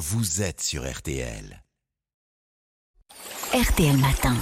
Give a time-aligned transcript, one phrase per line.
[0.00, 1.62] vous êtes sur RTL.
[3.52, 4.36] RTL Matin.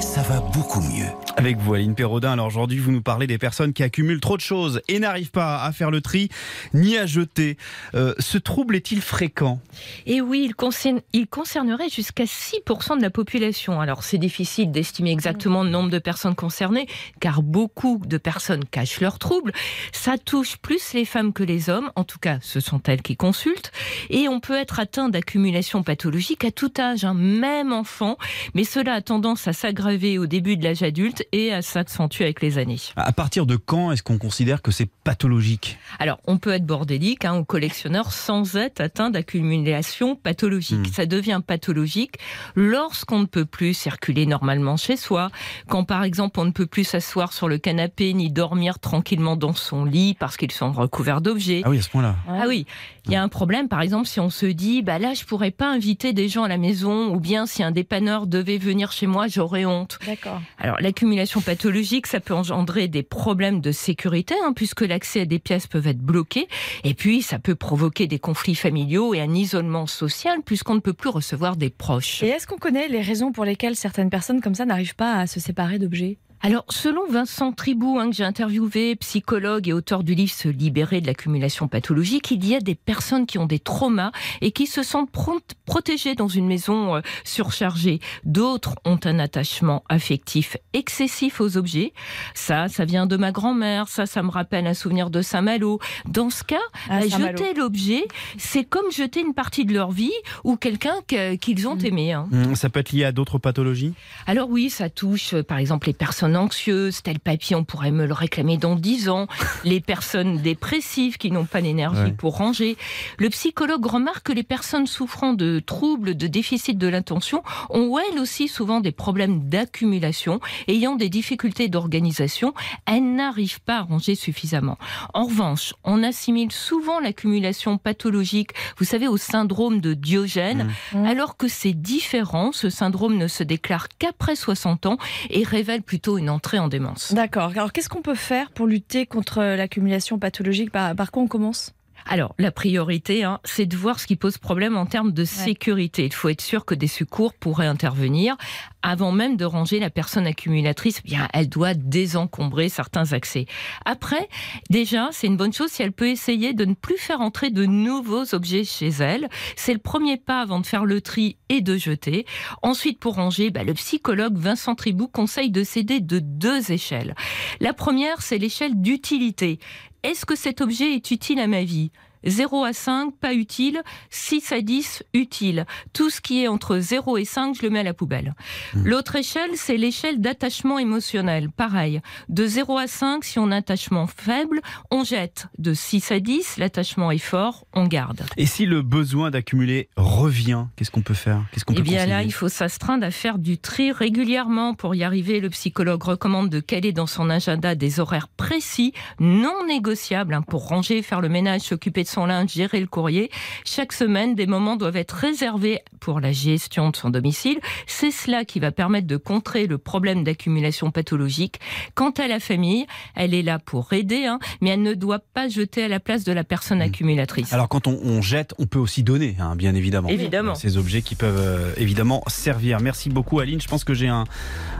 [0.00, 1.06] Ça va beaucoup mieux.
[1.36, 2.32] Avec vous, Aline Perraudin.
[2.32, 5.62] Alors aujourd'hui, vous nous parlez des personnes qui accumulent trop de choses et n'arrivent pas
[5.62, 6.30] à faire le tri
[6.74, 7.56] ni à jeter.
[7.94, 9.60] Euh, ce trouble est-il fréquent?
[10.06, 13.80] Et oui, il, concerne, il concernerait jusqu'à 6% de la population.
[13.80, 16.88] Alors c'est difficile d'estimer exactement le nombre de personnes concernées,
[17.20, 19.52] car beaucoup de personnes cachent leurs troubles.
[19.92, 23.16] Ça touche plus les femmes que les hommes, en tout cas ce sont elles qui
[23.16, 23.70] consultent.
[24.08, 28.16] Et on peut être atteint d'accumulation pathologique à tout âge, hein, même enfant,
[28.54, 32.40] mais cela a tendance à s'aggraver au début de l'âge adulte et à s'accentuer avec
[32.40, 32.80] les années.
[32.96, 35.78] À partir de quand est-ce qu'on considère que c'est pathologique?
[35.98, 40.88] Alors, on peut être bordélique hein, ou collectionneur sans être atteint d'accumulation pathologique.
[40.88, 40.92] Hmm.
[40.92, 42.16] Ça devient pathologique
[42.54, 45.30] lorsqu'on ne peut plus circuler normalement chez soi,
[45.68, 49.54] quand par exemple on ne peut plus s'asseoir sur le canapé ni dormir tranquillement dans
[49.54, 51.62] son lit parce qu'ils sont recouverts d'objets.
[51.64, 52.16] Ah oui, à ce point-là.
[52.28, 52.66] Ah oui,
[53.06, 55.50] il y a un problème, par exemple, si on se dit, bah là, je pourrais
[55.50, 59.06] pas inviter des gens à la maison, ou bien si un dépanneur devait venir chez
[59.06, 59.98] moi, j'aurais honte.
[60.06, 60.40] D'accord.
[60.58, 65.38] Alors, l'accumulation pathologique, ça peut engendrer des problèmes de sécurité, hein, puisque l'accès à des
[65.38, 66.48] pièces peuvent être bloqués,
[66.84, 70.92] et puis ça peut provoquer des conflits familiaux et un isolement social, puisqu'on ne peut
[70.92, 72.22] plus recevoir des proches.
[72.22, 75.26] Et est-ce qu'on connaît les raisons pour lesquelles certaines personnes comme ça n'arrivent pas à
[75.26, 76.18] se séparer d'objets?
[76.42, 81.02] Alors, selon Vincent Tribou, hein, que j'ai interviewé, psychologue et auteur du livre Se libérer
[81.02, 84.10] de l'accumulation pathologique, il y a des personnes qui ont des traumas
[84.40, 88.00] et qui se sentent pro- protégées dans une maison euh, surchargée.
[88.24, 91.92] D'autres ont un attachement affectif excessif aux objets.
[92.32, 93.88] Ça, ça vient de ma grand-mère.
[93.88, 95.78] Ça, ça me rappelle un souvenir de Saint-Malo.
[96.08, 96.56] Dans ce cas,
[96.88, 100.12] Ah, bah, jeter l'objet, c'est comme jeter une partie de leur vie
[100.44, 102.14] ou quelqu'un que- qu'ils ont aimé.
[102.14, 102.26] hein.
[102.32, 103.92] Hum, Ça peut être lié à d'autres pathologies?
[104.26, 108.06] Alors oui, ça touche euh, par exemple les personnes anxieuses, tel papier, on pourrait me
[108.06, 109.26] le réclamer dans 10 ans,
[109.64, 112.12] les personnes dépressives qui n'ont pas l'énergie Ouais.
[112.12, 112.76] pour ranger.
[113.18, 118.18] Le psychologue remarque que les personnes souffrant de troubles, de déficit de l'attention ont elles
[118.18, 122.54] aussi souvent des problèmes d'accumulation, ayant des difficultés d'organisation,
[122.86, 124.78] elles n'arrivent pas à ranger suffisamment.
[125.14, 131.04] En revanche, on assimile souvent l'accumulation pathologique, vous savez, au syndrome de Diogène, Mmh.
[131.06, 134.98] alors que c'est différent, ce syndrome ne se déclare qu'après 60 ans
[135.30, 137.12] et révèle plutôt une entrée en démence.
[137.12, 137.50] D'accord.
[137.50, 140.70] Alors qu'est-ce qu'on peut faire pour lutter contre l'accumulation pathologique?
[140.70, 141.72] Par, par quoi on commence?
[142.06, 146.06] Alors, la priorité, hein, c'est de voir ce qui pose problème en termes de sécurité.
[146.06, 148.36] Il faut être sûr que des secours pourraient intervenir.
[148.82, 153.46] Avant même de ranger la personne accumulatrice, eh bien, elle doit désencombrer certains accès.
[153.84, 154.28] Après,
[154.70, 157.66] déjà, c'est une bonne chose si elle peut essayer de ne plus faire entrer de
[157.66, 159.28] nouveaux objets chez elle.
[159.56, 162.24] C'est le premier pas avant de faire le tri et de jeter.
[162.62, 167.14] Ensuite, pour ranger, bah, le psychologue Vincent Tribou conseille de s'aider de deux échelles.
[167.60, 169.58] La première, c'est l'échelle d'utilité.
[170.02, 171.90] Est-ce que cet objet est utile à ma vie?
[172.24, 173.82] 0 à 5, pas utile.
[174.10, 175.66] 6 à 10, utile.
[175.92, 178.34] Tout ce qui est entre 0 et 5, je le mets à la poubelle.
[178.74, 181.50] L'autre échelle, c'est l'échelle d'attachement émotionnel.
[181.50, 182.00] Pareil.
[182.28, 184.60] De 0 à 5, si on a un attachement faible,
[184.90, 185.48] on jette.
[185.58, 188.22] De 6 à 10, l'attachement est fort, on garde.
[188.36, 191.42] Et si le besoin d'accumuler revient, qu'est-ce qu'on peut faire?
[191.52, 194.74] Qu'est-ce qu'on Eh bien là, il faut s'astreindre à faire du tri régulièrement.
[194.74, 199.66] Pour y arriver, le psychologue recommande de caler dans son agenda des horaires précis, non
[199.66, 203.30] négociables, hein, pour ranger, faire le ménage, s'occuper de son linge, gérer le courrier.
[203.64, 207.58] Chaque semaine, des moments doivent être réservés pour la gestion de son domicile.
[207.86, 211.60] C'est cela qui va permettre de contrer le problème d'accumulation pathologique.
[211.94, 215.48] Quant à la famille, elle est là pour aider, hein, mais elle ne doit pas
[215.48, 217.52] jeter à la place de la personne accumulatrice.
[217.52, 220.08] Alors quand on, on jette, on peut aussi donner, hein, bien évidemment.
[220.08, 220.54] Évidemment.
[220.54, 222.80] Ces objets qui peuvent euh, évidemment servir.
[222.80, 223.60] Merci beaucoup Aline.
[223.60, 224.24] Je pense que j'ai un,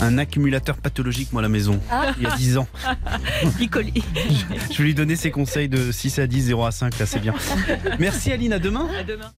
[0.00, 1.80] un accumulateur pathologique moi à la maison.
[2.18, 2.68] Il y a 10 ans.
[4.70, 7.06] Je vais lui donner ses conseils de 6 à 10, 0 à 5, là
[7.98, 8.52] Merci Aline.
[8.52, 8.58] À
[9.04, 9.32] demain.